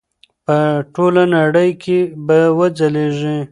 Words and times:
په 0.45 0.57
ټوله 0.93 1.23
نړۍ 1.35 1.71
کې 1.83 1.99
به 2.25 2.39
وځلیږي. 2.57 3.37